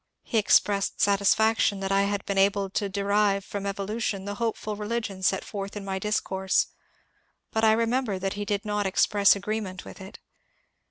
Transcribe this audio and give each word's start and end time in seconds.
He 0.23 0.39
expressed 0.39 0.99
satisfaction 0.99 1.79
that 1.81 1.91
I 1.91 2.05
had 2.05 2.25
been 2.25 2.39
able 2.39 2.71
to 2.71 2.89
derive 2.89 3.45
from 3.45 3.67
evolution 3.67 4.25
the 4.25 4.33
hopeful 4.41 4.75
religion 4.75 5.21
set 5.21 5.43
forth 5.45 5.77
in 5.77 5.85
my 5.85 5.99
discourse, 5.99 6.65
but 7.51 7.63
I 7.63 7.73
remember 7.73 8.17
that 8.17 8.33
he 8.33 8.43
did 8.43 8.65
not 8.65 8.87
express 8.87 9.35
agreement 9.35 9.85
with 9.85 10.01
it. 10.01 10.17